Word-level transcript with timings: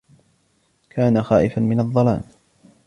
كان 0.89 1.21
خائفا 1.23 1.61
من 1.61 1.79
الظلام. 1.79 2.21